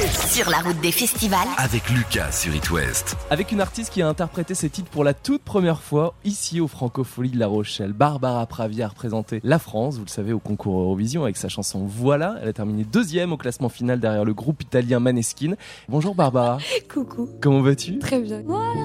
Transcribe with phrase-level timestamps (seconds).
[0.00, 1.46] Sur la route des festivals.
[1.58, 3.18] Avec Lucas sur It West.
[3.28, 6.68] Avec une artiste qui a interprété ses titres pour la toute première fois ici au
[6.68, 7.92] Francofolie de La Rochelle.
[7.92, 11.84] Barbara Pravi a représenté la France, vous le savez, au concours Eurovision avec sa chanson
[11.86, 12.36] Voilà.
[12.40, 15.52] Elle a terminé deuxième au classement final derrière le groupe italien Maneskin.
[15.90, 16.56] Bonjour Barbara.
[16.92, 17.28] Coucou.
[17.42, 17.98] Comment vas-tu?
[17.98, 18.40] Très bien.
[18.46, 18.80] Voilà,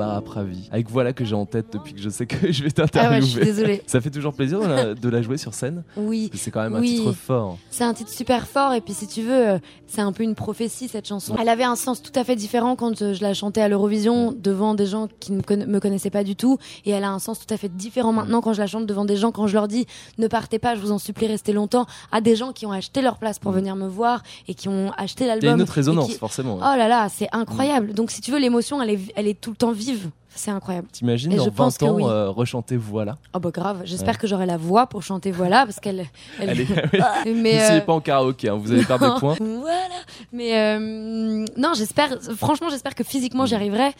[0.00, 0.68] Barbara Pravi.
[0.72, 2.86] Avec Voilà que j'ai en tête depuis que je sais que je vais Ah ouais,
[2.88, 3.20] t'interviewer.
[3.22, 3.82] je suis désolée.
[3.86, 6.30] Ça fait toujours plaisir de la, de la jouer sur scène Oui.
[6.34, 6.96] C'est quand même un Oui.
[6.96, 7.58] titre fort.
[7.70, 10.34] C'est un titre super fort et puis si tu veux, euh, c'est un peu une
[10.34, 11.36] prophétie cette chanson.
[11.40, 14.32] Elle avait un sens tout à fait différent quand euh, je la chantais à l'Eurovision
[14.36, 17.38] devant des gens qui ne me connaissaient pas du tout et elle a un sens
[17.38, 19.68] tout à fait différent maintenant quand je la chante devant des gens quand je leur
[19.68, 19.86] dis
[20.18, 23.02] ne partez pas, je vous en supplie, restez longtemps à des gens qui ont acheté
[23.02, 25.54] leur place pour venir me voir et qui ont acheté Il y a l'album.
[25.56, 26.56] une autre résonance, qui- forcément.
[26.58, 27.92] Oh là là, c'est incroyable.
[27.94, 30.50] Donc si tu veux l'émotion, elle est elle est tout le temps vive active c'est
[30.50, 30.86] incroyable.
[30.92, 32.04] T'imagines dans je pense 20 que ans oui.
[32.06, 33.18] euh, rechanter Voilà?
[33.34, 34.20] Oh bah grave, j'espère Ouais.
[34.20, 36.06] que j'aurai la voix pour chanter voilà parce qu'elle
[36.40, 39.36] elle, Elle est- mais N'essayez euh, pas en karaoké, hein, vous allez perdre des points.
[39.40, 39.94] Voilà.
[40.32, 42.16] Mais euh, non, j'espère.
[42.36, 43.46] Franchement, j'espère que physiquement Mm.
[43.48, 43.90] j'y arriverai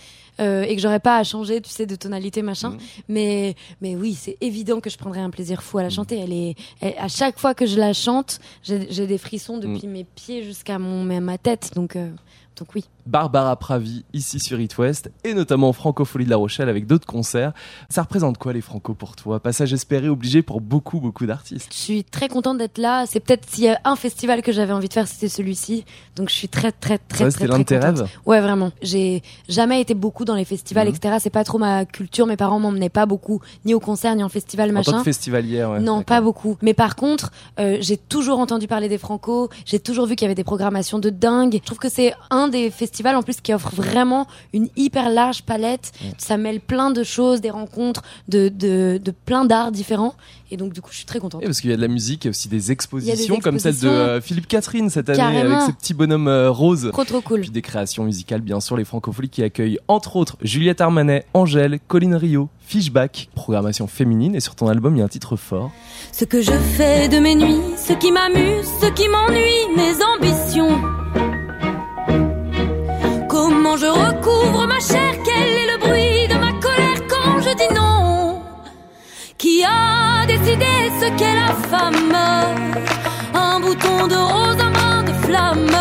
[0.40, 2.70] euh, et que j'aurai pas à changer, tu sais, de tonalité machin.
[2.70, 2.78] Mm.
[3.08, 5.92] Mais mais oui, c'est évident que je prendrai un plaisir fou à la Mm.
[5.92, 6.18] chanter.
[6.20, 9.90] Elle est elle- à chaque fois que je la chante, j'ai des frissons depuis Mm.
[9.90, 11.72] mes pieds jusqu'à mon ma tête.
[11.74, 11.96] Donc
[12.56, 12.84] donc oui.
[13.06, 15.72] Barbara Pravi ici sur It West et notamment en
[16.24, 17.52] De La Rochelle avec d'autres concerts.
[17.88, 19.40] Ça représente quoi les Franco pour toi?
[19.40, 21.68] Passage espéré obligé pour beaucoup beaucoup d'artistes.
[21.72, 23.04] Je suis très contente d'être là.
[23.06, 25.84] C'est peut-être s'il y a un festival que j'avais envie de faire, c'était celui-ci.
[26.16, 27.98] Donc je suis très très très Ouais, très très tes contente.
[27.98, 28.08] rêves?
[28.26, 28.70] Ouais, vraiment.
[28.82, 30.94] J'ai jamais été beaucoup dans les festivals, Mhm.
[30.94, 31.16] etc.
[31.20, 32.26] C'est pas trop ma culture.
[32.26, 34.98] Mes parents m'emmenaient pas beaucoup, ni au concert, ni en festival, En tant machin.
[34.98, 35.80] que festivalière, ouais.
[35.80, 36.56] non, pas beaucoup.
[36.62, 39.48] Mais par contre, euh, j'ai toujours entendu parler des Franco.
[39.64, 41.54] J'ai toujours vu qu'il y avait des programmations de dingue.
[41.60, 45.42] Je trouve que c'est un des festivals en plus qui offre vraiment une hyper large
[45.42, 45.92] palette.
[46.18, 50.14] Ça mêle plein de choses, des rencontres, de, de, de plein d'arts différents.
[50.52, 51.42] Et donc, du coup, je suis très contente.
[51.42, 53.58] Et parce qu'il y a de la musique, il y a aussi des expositions, comme
[53.60, 55.56] celle de euh, Philippe Catherine cette année Carrément.
[55.56, 56.90] avec ses petits bonhommes euh, roses.
[56.92, 57.40] Trop, trop cool.
[57.42, 61.78] Puis des créations musicales, bien sûr, les francopholies qui accueillent entre autres Juliette Armanet, Angèle,
[61.86, 64.34] Colline Rio, Fishback, programmation féminine.
[64.34, 65.70] Et sur ton album, il y a un titre fort.
[66.12, 70.80] Ce que je fais de mes nuits, ce qui m'amuse, ce qui m'ennuie, mes ambitions.
[73.28, 75.19] Comment je recouvre ma chair,
[81.70, 82.12] femme
[83.34, 85.76] Un bouton de rose, un brin de flamme.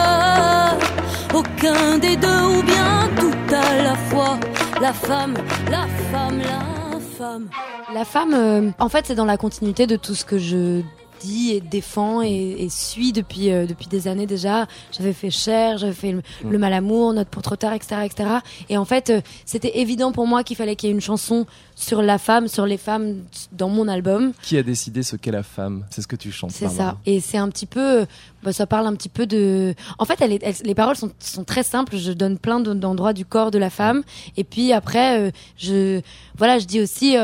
[1.34, 4.40] Aucun des deux ou bien tout à la fois.
[4.82, 5.36] La femme,
[5.70, 7.50] la femme, la femme.
[7.94, 10.82] La femme, euh, en fait, c'est dans la continuité de tout ce que je
[11.24, 14.68] et défends et, et suis depuis euh, depuis des années déjà.
[14.98, 18.30] J'avais fait Cher, j'avais fait le, le mal amour, Note pour trop tard, etc., etc.
[18.70, 21.46] Et en fait, euh, c'était évident pour moi qu'il fallait qu'il y ait une chanson
[21.76, 23.18] sur la femme, sur les femmes
[23.52, 24.34] dans mon album.
[24.42, 25.86] Qui a décidé ce qu'est la femme?
[25.90, 26.52] C'est ce que tu chantes.
[26.52, 26.98] C'est ça.
[27.06, 28.06] Et c'est un petit peu,
[28.44, 29.74] bah, ça parle un petit peu de.
[29.98, 31.96] En fait, elle est- elle- les paroles sont, sont très simples.
[31.98, 34.04] Je donne plein de- d'endroits du corps de la femme.
[34.38, 36.02] Et puis après, euh, je,
[36.38, 37.16] voilà, je dis aussi.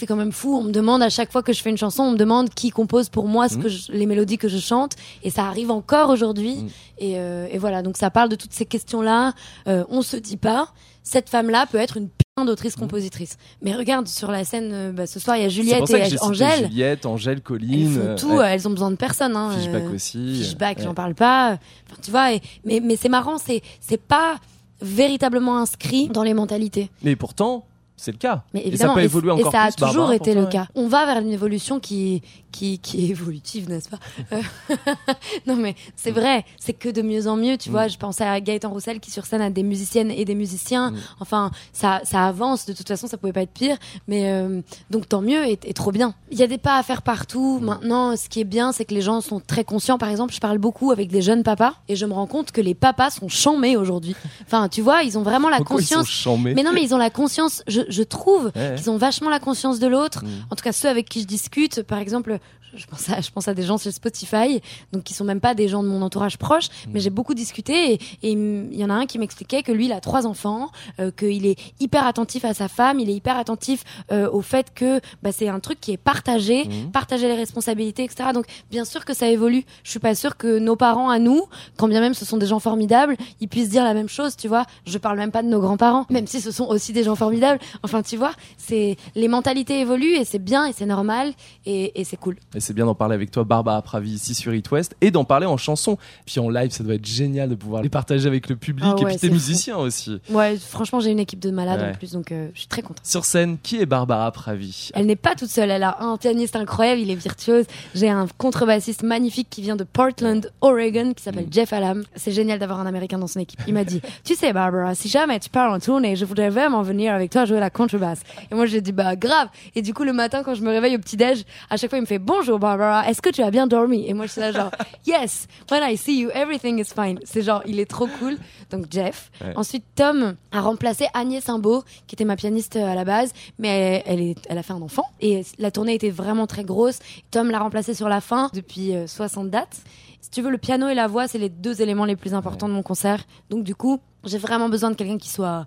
[0.00, 0.56] C'est quand même fou.
[0.56, 2.70] On me demande à chaque fois que je fais une chanson, on me demande qui
[2.70, 6.10] compose pour moi ce que je- les mélodies que je chante, et ça arrive encore
[6.10, 6.56] aujourd'hui.
[6.98, 9.34] Et, euh, et voilà, donc ça parle de toutes ces questions-là.
[9.68, 10.68] Euh, on se dit pas,
[11.02, 13.36] cette femme-là peut être une putain d'autrice-compositrice.
[13.62, 16.68] Mais regarde sur la scène, euh, bah, ce soir il y a Juliette et Angèle.
[16.68, 17.86] Juliette, Angèle, Colline.
[17.86, 19.36] Elles font euh, tout, elles ont besoin de personne.
[19.36, 20.34] Hein, Fishback aussi.
[20.42, 21.58] Fishback, j'en parle pas.
[21.86, 23.62] Enfin, tu vois, et- mais, mais c'est marrant, c'est
[24.00, 24.36] pas
[24.82, 26.90] véritablement inscrit dans les mentalités.
[27.02, 27.64] Mais pourtant,
[28.00, 28.42] c'est le cas.
[28.54, 30.46] Mais et ça évidemment, peut et, évoluer et encore ça a plus, toujours été le
[30.46, 30.66] cas.
[30.74, 33.98] On va vers une évolution qui, qui, qui est évolutive, n'est-ce pas
[34.32, 34.40] Euh,
[35.46, 37.58] Non, mais c'est vrai, c'est que de mieux en mieux.
[37.58, 37.72] Tu Mm.
[37.72, 40.90] vois, je pensais à Gaëtan Roussel qui sur scène a des musiciennes et des musiciens.
[40.92, 40.96] Mm.
[41.20, 42.64] Enfin, ça, ça avance.
[42.66, 43.76] De toute façon, ça pouvait pas être pire.
[44.08, 46.14] Mais euh, donc tant mieux et, et trop bien.
[46.30, 47.58] Il y a des pas à faire partout.
[47.60, 47.64] Mm.
[47.64, 49.98] Maintenant, ce qui est bien, c'est que les gens sont très conscients.
[49.98, 52.60] Par exemple, je parle beaucoup avec des jeunes papas et je me rends compte que
[52.62, 54.16] les papas sont chamés aujourd'hui.
[54.46, 56.38] Enfin, tu vois, ils ont vraiment la Pourquoi ils sont conscience.
[56.42, 57.62] Mais non, mais ils ont la conscience.
[57.68, 58.74] Je, je trouve Ouais, ouais.
[58.76, 60.24] qu'ils ont vachement la conscience de l'autre.
[60.24, 60.28] Mm.
[60.50, 62.38] En tout cas, ceux avec qui je discute, par exemple,
[62.74, 64.60] je pense à, je pense à des gens sur Spotify,
[64.92, 66.90] donc qui sont même pas des gens de mon entourage proche, Mm.
[66.92, 67.98] mais j'ai beaucoup discuté et
[68.32, 70.70] il y en a un qui m'expliquait que lui, il a trois enfants,
[71.00, 73.82] euh, qu'il est hyper attentif à sa femme, il est hyper attentif
[74.12, 76.90] euh, au fait que bah, c'est un truc qui est partagé, Mhm.
[76.92, 78.30] partager les responsabilités, etc.
[78.34, 79.64] Donc, bien sûr que ça évolue.
[79.82, 81.42] Je suis pas sûre que nos parents à nous,
[81.76, 84.48] quand bien même ce sont des gens formidables, ils puissent dire la même chose, tu
[84.48, 84.64] vois.
[84.86, 87.58] Je parle même pas de nos grands-parents, même si ce sont aussi des gens formidables.
[87.82, 91.32] Enfin, tu vois, c'est les mentalités évoluent et c'est bien et c'est normal
[91.66, 92.36] et, et c'est cool.
[92.54, 95.10] Et Et c'est bien d'en parler avec toi, Barbara Pravi, ici sur It West, et
[95.10, 95.96] d'en parler en chanson.
[96.26, 98.96] Puis en live, ça doit être génial de pouvoir les partager avec le public Ah
[99.00, 100.20] et puis tes musiciens aussi.
[100.28, 101.88] Ouais, franchement, j'ai une équipe de malades Ouais.
[101.88, 103.00] en plus, donc euh, je suis très contente.
[103.02, 104.90] Sur scène, qui est Barbara Pravi?
[104.92, 107.64] Elle n'est pas toute seule, elle a un pianiste incroyable, il est virtuose.
[107.94, 111.52] J'ai un contrebassiste magnifique qui vient de Portland, Oregon, qui s'appelle Mm.
[111.52, 112.04] Jeff Allam.
[112.14, 113.60] C'est génial d'avoir un Américain dans son équipe.
[113.66, 116.82] Il m'a dit, tu sais Barbara, si jamais tu pars en tournée, je voudrais vraiment
[116.82, 118.20] venir avec toi jouer la contrebasse.
[118.50, 119.48] Et moi j'ai dit, bah grave.
[119.74, 122.02] Et du coup le matin quand je me réveille au petit-déj, à chaque fois il
[122.02, 124.06] me fait, bonjour Barbara, est-ce que tu as bien dormi?
[124.08, 124.70] Et moi je suis là genre,
[125.06, 127.18] yes, when I see you, everything is fine.
[127.24, 128.36] C'est genre, il est trop cool.
[128.70, 129.30] Donc Jeff.
[129.40, 129.52] Ouais.
[129.56, 134.02] Ensuite Tom a remplacé Agnès Imbeau, qui était ma pianiste euh, à la base, mais
[134.06, 135.04] elle, est, elle a fait un enfant.
[135.20, 136.98] Et la tournée était vraiment très grosse.
[137.30, 139.82] Tom l'a remplacée sur la fin depuis euh, 60 dates.
[140.20, 142.68] Si tu veux, le piano et la voix, c'est les deux éléments les plus importants
[142.68, 143.24] de mon concert.
[143.48, 145.64] Donc du coup, j'ai vraiment besoin de quelqu'un qui soit euh,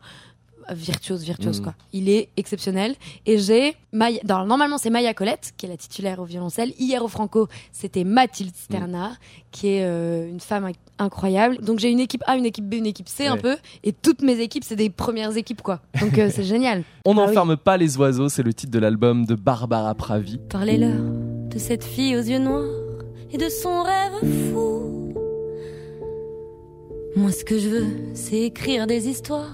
[0.71, 1.63] virtuose, virtuose Mhm.
[1.63, 1.73] quoi.
[1.93, 2.95] Il est exceptionnel.
[3.25, 6.73] Et j'ai Maya, non, normalement c'est Maya Colette qui est la titulaire au violoncelle.
[6.79, 9.11] Hier au Franco, c'était Mathilde Sterna
[9.51, 11.57] qui est euh, une femme inc- incroyable.
[11.59, 13.55] Donc j'ai une équipe A, une équipe B, une équipe C un peu.
[13.83, 15.79] Et toutes mes équipes, c'est des premières équipes quoi.
[16.01, 16.83] Donc euh, c'est génial.
[17.05, 17.27] On Ah oui.
[17.27, 20.39] n'enferme pas les oiseaux, c'est le titre de l'album de Barbara Pravi.
[20.49, 22.65] Parlez-leur de cette fille aux yeux noirs
[23.31, 24.13] et de son rêve
[24.51, 24.72] fou.
[27.23, 29.53] Moi, ce que je veux, c'est écrire des histoires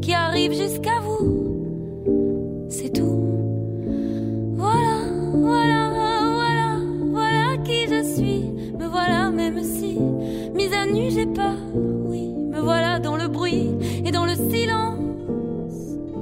[0.00, 2.64] qui arrivent jusqu'à vous.
[2.70, 3.20] C'est tout.
[4.54, 5.02] Voilà,
[5.34, 5.90] voilà,
[6.32, 6.78] voilà,
[7.10, 8.44] voilà qui je suis.
[8.78, 9.98] Me voilà, même si,
[10.54, 11.54] mise à nu, j'ai peur.
[11.74, 13.68] Oui, me voilà dans le bruit
[14.06, 14.96] et dans le silence.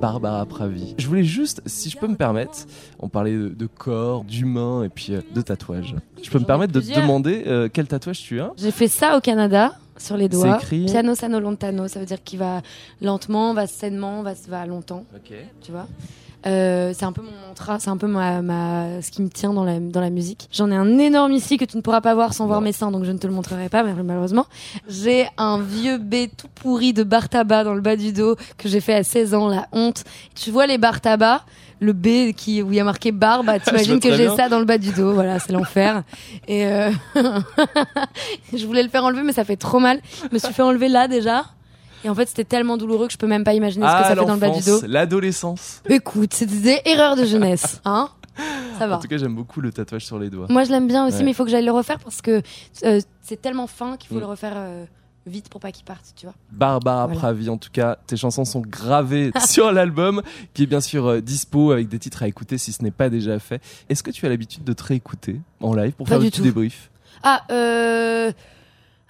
[0.00, 0.96] Barbara Pravi.
[0.98, 2.66] Je voulais juste, si je peux me permettre,
[2.98, 5.94] on parlait de, de corps, d'humain et puis euh, de tatouage.
[6.20, 8.50] Je peux me permettre de te demander euh, quel tatouage tu as?
[8.56, 10.56] J'ai fait ça au Canada sur les doigts.
[10.56, 12.62] écrit Piano sano lontano, ça veut dire qu'il va
[13.00, 15.05] lentement, va sainement, va, va longtemps.
[15.14, 15.32] Ok.
[15.62, 15.87] tu vois?
[16.46, 19.52] Euh, c'est un peu mon mantra, c'est un peu ma, ma, ce qui me tient
[19.52, 20.48] dans la, dans la musique.
[20.52, 22.90] J'en ai un énorme ici que tu ne pourras pas voir sans voir mes seins,
[22.90, 24.46] donc je ne te le montrerai pas, malheureusement.
[24.88, 28.69] J'ai un vieux B tout pourri de bar tabac dans le bas du dos que
[28.69, 30.04] j'ai fait à 16 ans, la honte.
[30.34, 31.44] Tu vois les bar tabac,
[31.81, 34.58] le B qui, où il y a marqué bar, bah, t'imagines que j'ai ça dans
[34.58, 36.04] le bas du dos, voilà, c'est l'enfer.
[36.48, 36.90] Et euh...
[38.54, 40.00] je voulais le faire enlever, mais ça fait trop mal.
[40.22, 41.44] Je me suis fait enlever là déjà.
[42.05, 44.02] Et en fait, c'était tellement douloureux que je peux même pas imaginer ce que Ah,
[44.05, 44.81] ça fait dans le bas du dos.
[44.87, 45.82] l'adolescence.
[45.88, 48.08] Écoute, c'était des erreurs de jeunesse, hein
[48.79, 48.97] Ça va.
[48.97, 50.47] En tout cas, j'aime beaucoup le tatouage sur les doigts.
[50.49, 51.25] Moi, je l'aime bien aussi, Ouais.
[51.25, 52.41] mais il faut que j'aille le refaire parce que
[52.85, 54.20] euh, c'est tellement fin qu'il faut Mm.
[54.20, 54.85] le refaire euh,
[55.26, 56.35] vite pour pas qu'il parte, tu vois.
[56.50, 57.20] Barbara Voilà.
[57.20, 60.23] Pravi, en tout cas, tes chansons sont gravées sur l'album,
[60.55, 63.11] qui est bien sûr euh, dispo avec des titres à écouter si ce n'est pas
[63.11, 63.61] déjà fait.
[63.91, 66.41] Est-ce que tu as l'habitude de te réécouter en live pour Pas faire du tout.
[66.43, 66.91] débrief?
[67.23, 68.32] Ah, euh...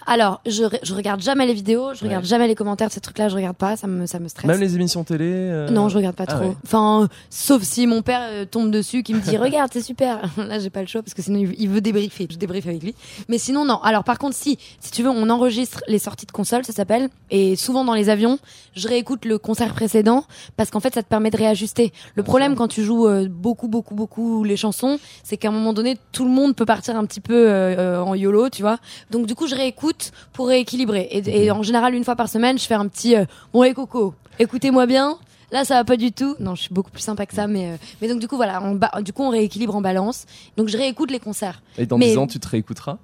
[0.06, 2.28] Alors, je, re- je regarde jamais les vidéos, je regarde Ouais.
[2.28, 4.46] jamais les commentaires, ces trucs-là, je regarde pas, ça me, ça me stresse.
[4.46, 6.44] Même les émissions télé euh, Non, je regarde pas ah trop.
[6.48, 6.56] ouais.
[6.64, 10.20] Enfin, euh, sauf si mon père euh, tombe dessus, qui me dit regarde, c'est super.
[10.36, 12.26] Là, j'ai pas le choix parce que sinon il il veut débriefer.
[12.30, 12.94] Je débriefe avec lui.
[13.28, 13.80] Mais sinon, non.
[13.82, 17.08] Alors, par contre, si, si tu veux, on enregistre les sorties de console, ça s'appelle.
[17.30, 18.38] Et souvent dans les avions,
[18.74, 20.24] je réécoute le concert précédent
[20.56, 21.92] parce qu'en fait, ça te permet de réajuster.
[22.14, 25.72] Le problème quand tu joues euh, beaucoup, beaucoup, beaucoup les chansons, c'est qu'à un moment
[25.72, 28.78] donné, tout le monde peut partir un petit peu euh, euh, en yolo, tu vois.
[29.10, 29.89] Donc, du coup, je réécoute
[30.32, 31.08] pour rééquilibrer.
[31.10, 33.74] Et, et en général, une fois par semaine, je fais un petit euh, bon, les
[33.74, 35.16] coco, écoutez-moi bien.
[35.52, 36.36] Là, ça va pas du tout.
[36.38, 38.62] Non, je suis beaucoup plus sympa que ça, mais euh, mais donc du coup voilà,
[38.62, 40.26] on du coup on rééquilibre en balance.
[40.56, 41.60] Donc je réécoute les concerts.
[41.76, 42.98] Et dans Mais- 10 ans, tu te réécouteras?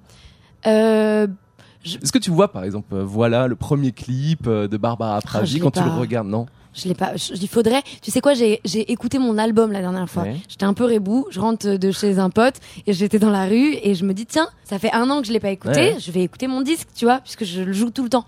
[0.65, 1.27] Euh,
[1.85, 5.71] Est-ce que tu vois, par exemple, voilà, le premier clip de Barbara Ah, Pravi quand
[5.71, 6.27] tu le regardes?
[6.27, 6.45] Non
[6.77, 7.15] je l'ai pas.
[7.15, 7.81] je- Il faudrait.
[8.01, 10.23] Tu sais quoi J'ai j'ai écouté mon album la dernière fois.
[10.23, 10.37] Ouais.
[10.47, 11.25] J'étais un peu rebou.
[11.31, 12.55] Je rentre de chez un pote
[12.85, 15.27] et j'étais dans la rue et je me dis tiens, ça fait un an que
[15.27, 15.79] je l'ai pas écouté.
[15.79, 15.95] Ouais.
[15.99, 18.25] Je vais écouter mon disque, tu vois, puisque je le joue tout le temps.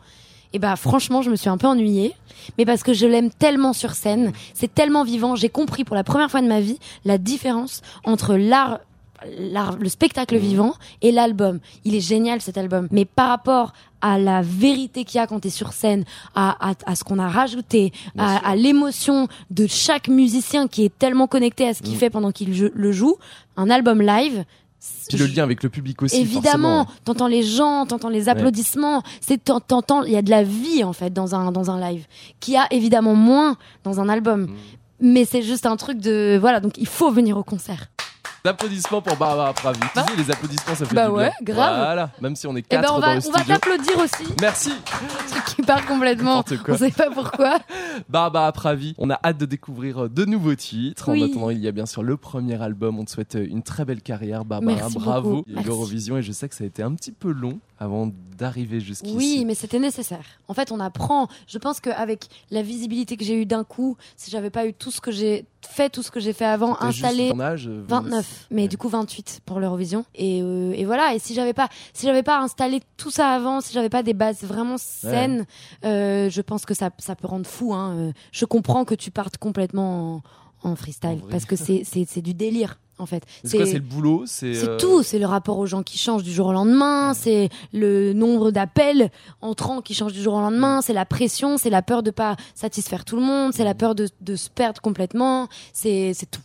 [0.51, 2.13] Et bah franchement, je me suis un peu ennuyée,
[2.57, 5.35] mais parce que je l'aime tellement sur scène, c'est tellement vivant.
[5.35, 8.79] J'ai compris pour la première fois de ma vie la différence entre l'art
[9.25, 11.59] le spectacle vivant et l'album.
[11.85, 12.87] Il est génial cet album.
[12.91, 16.73] Mais par rapport à la vérité qu'il y a quand t'es sur scène, à, à,
[16.85, 21.67] à ce qu'on a rajouté, Bien à, l'émotion de chaque musicien qui est tellement connecté
[21.67, 21.99] à ce qu'il Mm.
[21.99, 23.15] fait pendant qu'il le joue,
[23.57, 24.45] un album live.
[25.09, 29.43] Puis le lien avec le public aussi, Évidemment, t'entends les gens, t'entends les applaudissements, c'est
[29.43, 32.05] t'en- t'entends, il y a de la vie en fait dans un dans un live,
[32.39, 34.43] qui a évidemment moins dans un album.
[34.43, 34.55] Mm.
[35.01, 37.89] Mais c'est juste un truc de voilà, donc il faut venir au concert.
[38.45, 39.79] Applaudissements pour Barbara Pravi.
[39.79, 41.21] Tu sais, les applaudissements, ça fait Bah du bien.
[41.23, 41.77] ouais, grave.
[41.77, 44.23] Voilà, même si on est quatre ben on dans va le on va t'applaudir aussi,
[44.41, 44.71] Merci
[45.29, 46.41] truc qui part complètement.
[46.43, 46.75] Quoi.
[46.75, 47.59] On sait pas pourquoi.
[48.09, 51.11] Barbara Pravi, on a hâte de découvrir euh, de nouveaux titres.
[51.11, 51.23] Oui.
[51.23, 52.97] En attendant, il y a bien sûr le premier album.
[52.99, 54.75] On te souhaite euh, une très belle carrière, Barbara.
[54.75, 55.45] Merci Bravo.
[55.47, 59.15] l'Eurovision et je sais que ça a été un petit peu long avant d'arriver jusqu'ici.
[59.15, 60.23] Oui, mais c'était nécessaire.
[60.47, 61.27] En fait, on apprend.
[61.47, 64.91] Je pense qu'avec la visibilité que j'ai eue d'un coup, si j'avais pas eu tout
[64.91, 68.47] ce que j'ai fait tout ce que j'ai fait avant, installé ton âge, euh, 29,
[68.51, 68.67] mais ouais.
[68.67, 70.05] du coup 28 pour l'Eurovision.
[70.15, 71.13] Et, euh, et voilà.
[71.13, 74.13] Et si j'avais pas, si j'avais pas installé tout ça avant, si j'avais pas des
[74.13, 75.45] bases vraiment saines,
[75.85, 77.73] euh, je pense que ça, ça peut rendre fou.
[77.73, 78.11] Hein.
[78.31, 80.23] Je comprends que tu partes complètement
[80.63, 83.23] en, en freestyle En parce que c'est du délire en fait.
[83.43, 86.23] C'est quoi C'est le boulot C'est euh, tout, c'est le rapport aux gens qui changent
[86.23, 90.81] du jour au lendemain, c'est le nombre d'appels entrants qui changent du jour au lendemain,
[90.81, 93.95] c'est la pression, c'est la peur de pas satisfaire tout le monde, c'est la peur
[93.95, 96.41] de, de se perdre complètement, c'est tout.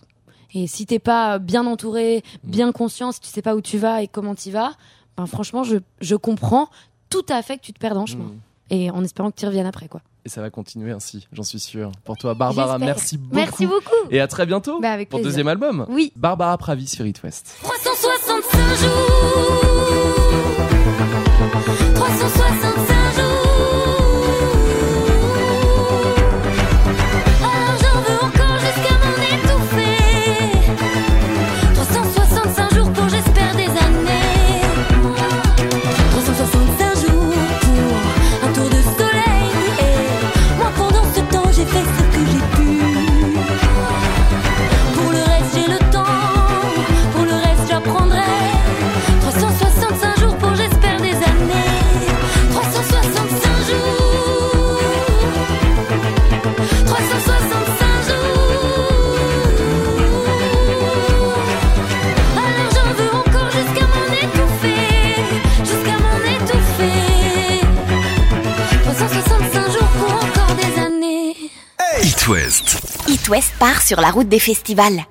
[0.55, 4.03] Et si t'es pas bien entouré, bien conscient, si tu sais pas où tu vas
[4.03, 4.73] et comment tu vas,
[5.17, 6.69] ben franchement, je, je comprends
[7.11, 8.31] tout à fait que tu te perdes en chemin.
[8.71, 10.01] Et en espérant que tu reviennes après, quoi.
[10.27, 11.93] Et ça va continuer ainsi, j'en suis sûr.
[12.05, 13.35] Pour toi, Barbara, merci beaucoup.
[13.37, 14.09] Merci beaucoup.
[14.11, 15.85] Et à très bientôt Bah, avec pour le deuxième album.
[15.91, 16.13] Oui.
[16.17, 17.57] Barbara Pravi, Spirit West.
[17.63, 18.43] 365
[18.81, 19.65] jours
[21.95, 22.94] 365
[73.29, 75.05] West part sur la route des festivals.